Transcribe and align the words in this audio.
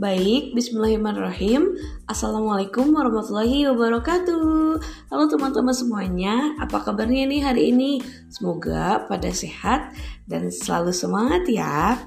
Baik, 0.00 0.56
bismillahirrahmanirrahim. 0.56 1.76
Assalamualaikum 2.08 2.88
warahmatullahi 2.88 3.68
wabarakatuh. 3.68 4.80
Halo 5.12 5.24
teman-teman 5.28 5.76
semuanya, 5.76 6.56
apa 6.56 6.80
kabarnya 6.80 7.28
nih 7.28 7.44
hari 7.44 7.68
ini? 7.68 8.00
Semoga 8.32 9.04
pada 9.04 9.28
sehat 9.28 9.92
dan 10.24 10.48
selalu 10.48 10.96
semangat 10.96 11.44
ya. 11.52 12.00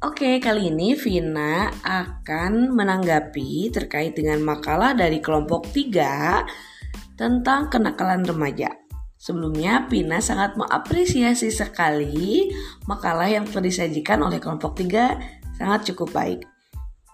Oke, 0.00 0.40
kali 0.40 0.72
ini 0.72 0.96
Vina 0.96 1.68
akan 1.84 2.72
menanggapi 2.72 3.68
terkait 3.68 4.16
dengan 4.16 4.40
makalah 4.40 4.96
dari 4.96 5.20
kelompok 5.20 5.68
3 5.76 7.20
tentang 7.20 7.68
kenakalan 7.68 8.24
remaja. 8.24 8.72
Sebelumnya, 9.20 9.84
Pina 9.92 10.24
sangat 10.24 10.56
mengapresiasi 10.56 11.52
sekali 11.52 12.48
makalah 12.88 13.28
yang 13.28 13.44
telah 13.44 13.68
disajikan 13.68 14.24
oleh 14.24 14.40
kelompok 14.40 14.72
3 14.80 15.20
sangat 15.60 15.92
cukup 15.92 16.16
baik. 16.16 16.59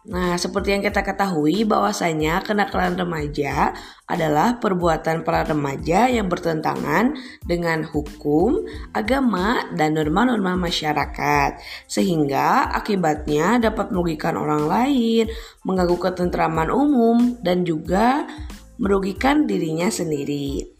Nah, 0.07 0.39
seperti 0.39 0.71
yang 0.71 0.87
kita 0.87 1.03
ketahui 1.03 1.67
bahwasanya 1.67 2.39
kenakalan 2.47 2.95
remaja 2.95 3.75
adalah 4.07 4.63
perbuatan 4.63 5.27
para 5.27 5.43
remaja 5.43 6.07
yang 6.07 6.31
bertentangan 6.31 7.19
dengan 7.43 7.83
hukum, 7.83 8.63
agama, 8.95 9.67
dan 9.75 9.99
norma-norma 9.99 10.55
masyarakat. 10.55 11.59
Sehingga 11.91 12.71
akibatnya 12.71 13.59
dapat 13.59 13.91
merugikan 13.91 14.39
orang 14.39 14.71
lain, 14.71 15.27
mengganggu 15.67 15.99
ketentraman 15.99 16.71
umum, 16.71 17.35
dan 17.43 17.67
juga 17.67 18.31
merugikan 18.79 19.43
dirinya 19.51 19.91
sendiri. 19.91 20.71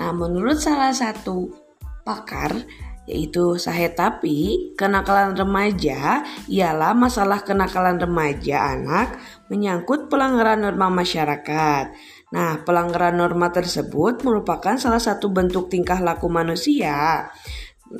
Nah, 0.00 0.08
menurut 0.16 0.56
salah 0.56 0.96
satu 0.96 1.52
pakar 2.00 2.64
yaitu 3.08 3.56
Sahetapi, 3.56 4.72
kenakalan 4.76 5.34
remaja 5.34 6.22
ialah 6.46 6.92
masalah 6.92 7.42
kenakalan 7.42 7.98
remaja 7.98 8.76
anak 8.76 9.18
menyangkut 9.50 10.06
pelanggaran 10.12 10.62
norma 10.62 10.92
masyarakat. 10.92 11.84
Nah, 12.30 12.62
pelanggaran 12.62 13.18
norma 13.18 13.50
tersebut 13.50 14.22
merupakan 14.22 14.78
salah 14.78 15.02
satu 15.02 15.32
bentuk 15.34 15.66
tingkah 15.66 15.98
laku 15.98 16.30
manusia. 16.30 17.26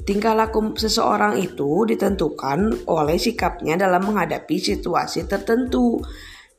Tingkah 0.07 0.39
laku 0.39 0.79
seseorang 0.79 1.42
itu 1.42 1.83
ditentukan 1.83 2.87
oleh 2.87 3.19
sikapnya 3.19 3.75
dalam 3.75 4.07
menghadapi 4.07 4.62
situasi 4.62 5.27
tertentu. 5.27 5.98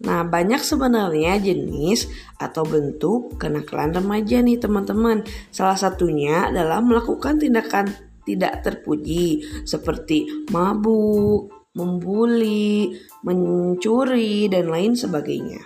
Nah, 0.04 0.28
banyak 0.28 0.60
sebenarnya 0.60 1.40
jenis 1.40 2.12
atau 2.36 2.68
bentuk 2.68 3.40
kenakalan 3.40 3.96
remaja 3.96 4.44
nih 4.44 4.60
teman-teman. 4.60 5.24
Salah 5.54 5.80
satunya 5.80 6.52
adalah 6.52 6.84
melakukan 6.84 7.40
tindakan 7.40 8.11
tidak 8.24 8.62
terpuji 8.64 9.44
seperti 9.64 10.48
mabuk, 10.50 11.72
membuli, 11.76 12.92
mencuri, 13.24 14.52
dan 14.52 14.68
lain 14.68 14.94
sebagainya. 14.94 15.64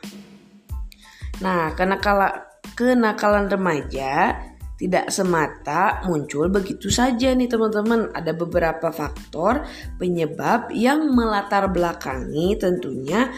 Nah, 1.41 1.73
kenakalan, 1.73 2.45
kenakalan 2.77 3.49
remaja 3.49 4.39
tidak 4.75 5.07
semata 5.07 6.03
muncul 6.03 6.51
begitu 6.51 6.91
saja 6.91 7.31
nih 7.31 7.47
teman-teman. 7.47 8.11
Ada 8.11 8.35
beberapa 8.35 8.91
faktor 8.91 9.63
penyebab 9.95 10.71
yang 10.75 11.15
melatar 11.15 11.71
belakangi 11.71 12.59
tentunya 12.59 13.31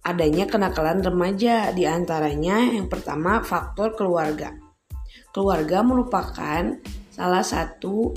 adanya 0.00 0.48
kenakalan 0.48 1.04
remaja 1.04 1.74
di 1.76 1.84
antaranya 1.84 2.72
yang 2.72 2.88
pertama 2.88 3.44
faktor 3.44 3.98
keluarga. 3.98 4.54
Keluarga 5.34 5.82
merupakan 5.82 6.62
salah 7.10 7.44
satu 7.44 8.14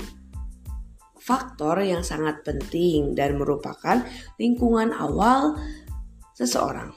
faktor 1.24 1.80
yang 1.80 2.04
sangat 2.04 2.44
penting 2.44 3.16
dan 3.16 3.40
merupakan 3.40 4.04
lingkungan 4.36 4.92
awal 4.92 5.56
seseorang. 6.36 6.92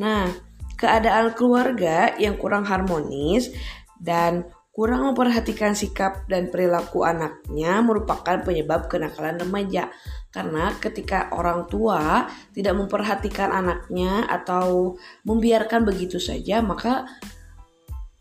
Nah, 0.00 0.32
keadaan 0.80 1.36
keluarga 1.36 2.16
yang 2.16 2.40
kurang 2.40 2.64
harmonis 2.64 3.52
dan 4.00 4.48
kurang 4.72 5.10
memperhatikan 5.10 5.74
sikap 5.74 6.24
dan 6.30 6.54
perilaku 6.54 7.02
anaknya 7.02 7.82
merupakan 7.82 8.40
penyebab 8.40 8.86
kenakalan 8.86 9.36
remaja. 9.36 9.90
Karena 10.30 10.70
ketika 10.78 11.34
orang 11.34 11.66
tua 11.66 12.30
tidak 12.54 12.78
memperhatikan 12.78 13.50
anaknya 13.50 14.22
atau 14.30 14.94
membiarkan 15.26 15.82
begitu 15.82 16.22
saja, 16.22 16.62
maka 16.62 17.10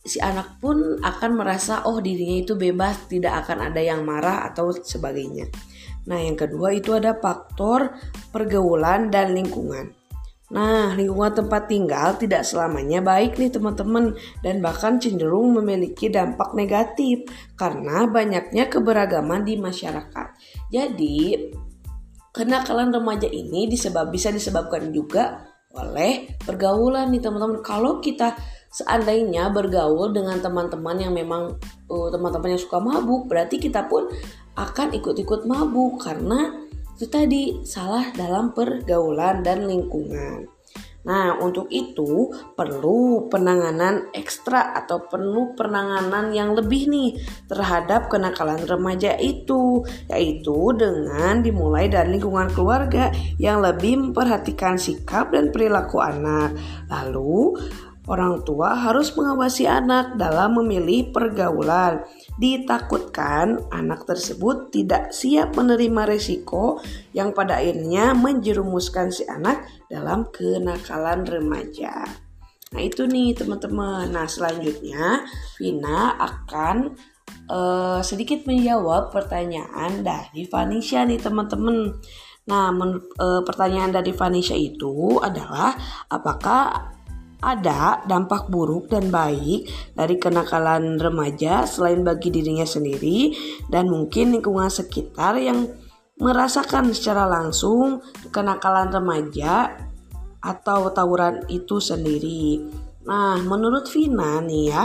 si 0.08 0.18
anak 0.24 0.58
pun 0.64 0.98
akan 1.04 1.32
merasa 1.36 1.84
oh 1.84 2.00
dirinya 2.00 2.42
itu 2.42 2.56
bebas, 2.56 3.12
tidak 3.12 3.46
akan 3.46 3.70
ada 3.70 3.82
yang 3.84 4.08
marah 4.08 4.48
atau 4.48 4.72
sebagainya. 4.72 5.52
Nah, 6.08 6.24
yang 6.24 6.40
kedua 6.40 6.72
itu 6.72 6.96
ada 6.96 7.20
faktor 7.20 7.92
pergaulan 8.32 9.12
dan 9.12 9.36
lingkungan. 9.36 9.92
Nah, 10.48 10.96
lingkungan 10.96 11.44
tempat 11.44 11.68
tinggal 11.68 12.16
tidak 12.16 12.48
selamanya 12.48 13.04
baik 13.04 13.36
nih 13.36 13.52
teman-teman 13.52 14.16
dan 14.40 14.64
bahkan 14.64 14.96
cenderung 14.96 15.52
memiliki 15.52 16.08
dampak 16.08 16.56
negatif 16.56 17.28
karena 17.60 18.08
banyaknya 18.08 18.72
keberagaman 18.72 19.44
di 19.44 19.60
masyarakat. 19.60 20.28
Jadi, 20.72 21.52
kenakalan 22.32 22.96
remaja 22.96 23.28
ini 23.28 23.68
bisa 23.68 23.92
disebabkan 24.32 24.96
juga 24.96 25.44
oleh 25.76 26.40
pergaulan 26.40 27.12
nih 27.12 27.22
teman-teman. 27.22 27.60
Kalau 27.60 28.00
kita 28.00 28.40
seandainya 28.72 29.50
bergaul 29.50 30.12
dengan 30.14 30.38
teman-teman 30.40 30.98
yang 31.00 31.14
memang 31.14 31.56
uh, 31.90 32.08
teman-teman 32.14 32.56
yang 32.56 32.62
suka 32.62 32.80
mabuk, 32.80 33.28
berarti 33.28 33.58
kita 33.58 33.88
pun 33.88 34.08
akan 34.58 34.98
ikut-ikut 34.98 35.46
mabuk 35.46 36.02
karena 36.02 36.68
itu 36.98 37.06
tadi 37.06 37.62
salah 37.62 38.10
dalam 38.18 38.58
pergaulan 38.58 39.46
dan 39.46 39.70
lingkungan. 39.70 40.58
Nah, 41.08 41.40
untuk 41.40 41.72
itu 41.72 42.36
perlu 42.52 43.32
penanganan 43.32 44.12
ekstra 44.12 44.76
atau 44.76 45.08
perlu 45.08 45.56
penanganan 45.56 46.36
yang 46.36 46.52
lebih 46.52 46.92
nih 46.92 47.16
terhadap 47.48 48.12
kenakalan 48.12 48.60
remaja 48.68 49.16
itu, 49.16 49.88
yaitu 50.12 50.76
dengan 50.76 51.40
dimulai 51.40 51.88
dari 51.88 52.20
lingkungan 52.20 52.52
keluarga 52.52 53.08
yang 53.40 53.64
lebih 53.64 54.12
memperhatikan 54.12 54.76
sikap 54.76 55.32
dan 55.32 55.48
perilaku 55.56 56.04
anak. 56.04 56.52
Lalu, 56.92 57.56
orang 58.08 58.42
tua 58.48 58.74
harus 58.74 59.12
mengawasi 59.14 59.68
anak 59.68 60.16
dalam 60.16 60.58
memilih 60.58 61.12
pergaulan 61.12 62.04
Ditakutkan 62.38 63.66
anak 63.74 64.06
tersebut 64.06 64.70
tidak 64.70 65.10
siap 65.10 65.58
menerima 65.58 66.06
resiko 66.06 66.78
yang 67.10 67.34
pada 67.34 67.58
akhirnya 67.58 68.14
menjerumuskan 68.14 69.10
si 69.10 69.26
anak 69.26 69.66
dalam 69.90 70.30
kenakalan 70.30 71.26
remaja. 71.26 72.06
Nah 72.78 72.82
itu 72.86 73.10
nih 73.10 73.34
teman-teman. 73.34 74.14
Nah 74.14 74.30
selanjutnya 74.30 75.26
Vina 75.58 76.14
akan 76.14 76.94
uh, 77.50 78.06
sedikit 78.06 78.46
menjawab 78.46 79.10
pertanyaan 79.10 80.06
dari 80.06 80.46
Vanisha 80.46 81.10
nih 81.10 81.18
teman-teman. 81.18 81.98
Nah, 82.48 82.72
men, 82.72 83.02
uh, 83.20 83.44
pertanyaan 83.44 83.92
dari 83.92 84.16
Vanisha 84.16 84.56
itu 84.56 85.20
adalah 85.20 85.76
apakah 86.08 86.96
ada 87.38 88.02
dampak 88.10 88.50
buruk 88.50 88.90
dan 88.90 89.14
baik 89.14 89.70
dari 89.94 90.16
kenakalan 90.18 90.98
remaja 90.98 91.70
selain 91.70 92.02
bagi 92.02 92.34
dirinya 92.34 92.66
sendiri 92.66 93.34
dan 93.70 93.86
mungkin 93.90 94.34
lingkungan 94.34 94.74
sekitar 94.74 95.38
yang 95.38 95.70
merasakan 96.18 96.90
secara 96.98 97.30
langsung 97.30 98.02
kenakalan 98.34 98.90
remaja 98.90 99.78
atau 100.42 100.90
tawuran 100.90 101.46
itu 101.50 101.78
sendiri. 101.78 102.66
Nah, 103.06 103.38
menurut 103.46 103.86
Vina 103.94 104.42
nih 104.42 104.64
ya, 104.74 104.84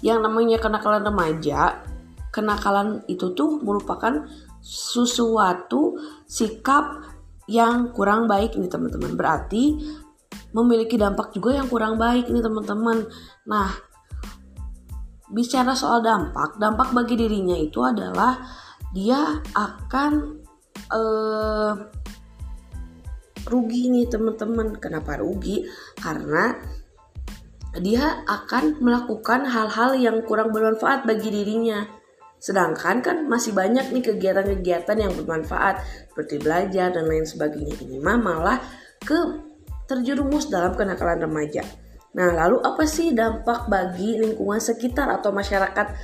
yang 0.00 0.24
namanya 0.24 0.56
kenakalan 0.56 1.04
remaja, 1.04 1.84
kenakalan 2.32 3.04
itu 3.04 3.36
tuh 3.36 3.60
merupakan 3.60 4.24
sesuatu 4.64 6.00
sikap 6.24 7.04
yang 7.48 7.92
kurang 7.92 8.28
baik 8.28 8.56
nih 8.56 8.68
teman-teman. 8.68 9.12
Berarti 9.16 9.76
memiliki 10.52 10.96
dampak 10.96 11.34
juga 11.36 11.56
yang 11.60 11.68
kurang 11.68 12.00
baik 12.00 12.32
nih 12.32 12.40
teman-teman. 12.40 13.04
Nah, 13.48 13.68
bicara 15.28 15.76
soal 15.76 16.00
dampak, 16.00 16.56
dampak 16.56 16.92
bagi 16.96 17.14
dirinya 17.20 17.56
itu 17.56 17.84
adalah 17.84 18.40
dia 18.96 19.44
akan 19.52 20.12
uh, 20.88 21.72
rugi 23.48 23.92
nih 23.92 24.08
teman-teman. 24.08 24.76
Kenapa 24.80 25.20
rugi? 25.20 25.68
Karena 26.00 26.56
dia 27.76 28.24
akan 28.24 28.80
melakukan 28.80 29.44
hal-hal 29.44 29.92
yang 30.00 30.24
kurang 30.24 30.50
bermanfaat 30.50 31.04
bagi 31.04 31.28
dirinya. 31.28 31.84
Sedangkan 32.38 33.02
kan 33.02 33.26
masih 33.26 33.52
banyak 33.52 33.90
nih 33.90 34.14
kegiatan-kegiatan 34.14 34.96
yang 34.96 35.12
bermanfaat 35.12 35.82
seperti 36.08 36.38
belajar 36.40 36.94
dan 36.94 37.04
lain 37.04 37.26
sebagainya. 37.26 37.74
Ini 37.82 37.98
mah 37.98 38.18
malah 38.18 38.58
ke 39.02 39.47
terjerumus 39.88 40.52
dalam 40.52 40.76
kenakalan 40.76 41.24
remaja. 41.24 41.64
Nah, 42.12 42.36
lalu 42.36 42.60
apa 42.60 42.84
sih 42.84 43.16
dampak 43.16 43.72
bagi 43.72 44.20
lingkungan 44.20 44.60
sekitar 44.60 45.08
atau 45.08 45.32
masyarakat 45.32 45.96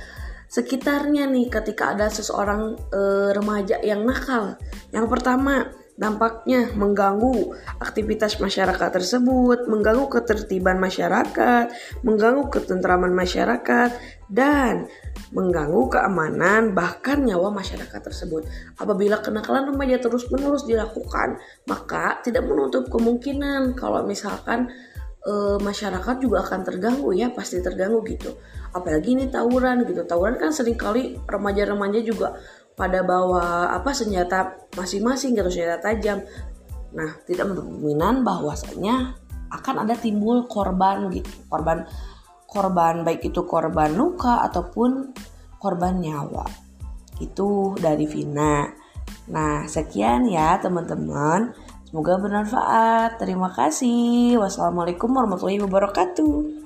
sekitarnya 0.49 1.29
nih 1.29 1.49
ketika 1.49 1.93
ada 1.93 2.09
seseorang 2.09 2.77
e, 2.89 3.01
remaja 3.33 3.77
yang 3.85 4.01
nakal? 4.01 4.57
Yang 4.89 5.07
pertama, 5.09 5.69
Dampaknya 5.95 6.75
mengganggu 6.75 7.55
aktivitas 7.79 8.43
masyarakat 8.43 8.91
tersebut, 8.91 9.71
mengganggu 9.71 10.11
ketertiban 10.11 10.75
masyarakat, 10.75 11.71
mengganggu 12.03 12.51
ketentraman 12.51 13.15
masyarakat, 13.15 13.95
dan 14.27 14.91
mengganggu 15.31 15.87
keamanan 15.95 16.75
bahkan 16.75 17.23
nyawa 17.23 17.47
masyarakat 17.47 18.01
tersebut. 18.11 18.43
Apabila 18.75 19.23
kenakalan 19.23 19.71
remaja 19.71 20.03
terus-menerus 20.03 20.67
dilakukan, 20.67 21.39
maka 21.63 22.19
tidak 22.19 22.43
menutup 22.43 22.91
kemungkinan 22.91 23.79
kalau 23.79 24.03
misalkan 24.03 24.67
e, 25.23 25.33
masyarakat 25.63 26.15
juga 26.19 26.43
akan 26.43 26.59
terganggu 26.67 27.15
ya, 27.15 27.31
pasti 27.31 27.63
terganggu 27.63 28.03
gitu. 28.03 28.35
Apalagi 28.75 29.15
ini 29.15 29.31
tawuran 29.31 29.87
gitu. 29.87 30.03
Tawuran 30.03 30.35
kan 30.35 30.51
sering 30.51 30.75
kali 30.75 31.15
remaja-remaja 31.23 32.03
juga 32.03 32.35
pada 32.75 33.01
bawa 33.01 33.71
apa 33.71 33.95
senjata 33.95 34.67
masing-masing 34.75 35.35
gitu 35.35 35.49
senjata 35.51 35.91
tajam. 35.91 36.19
Nah, 36.95 37.11
tidak 37.27 37.51
menutup 37.51 38.23
bahwasanya 38.23 39.15
akan 39.51 39.87
ada 39.87 39.95
timbul 39.95 40.47
korban 40.47 41.11
gitu, 41.11 41.27
korban 41.47 41.87
korban 42.47 43.03
baik 43.03 43.27
itu 43.27 43.43
korban 43.43 43.95
luka 43.95 44.43
ataupun 44.47 45.11
korban 45.59 45.99
nyawa. 45.99 46.47
Itu 47.19 47.75
dari 47.79 48.07
Vina. 48.07 48.67
Nah, 49.31 49.65
sekian 49.65 50.27
ya 50.27 50.59
teman-teman. 50.59 51.55
Semoga 51.87 52.19
bermanfaat. 52.19 53.23
Terima 53.23 53.51
kasih. 53.55 54.35
Wassalamualaikum 54.39 55.15
warahmatullahi 55.15 55.63
wabarakatuh. 55.63 56.64